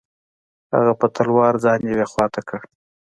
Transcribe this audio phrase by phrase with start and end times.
[0.75, 2.61] هغه په تلوار ځان یوې خوا ته کړ.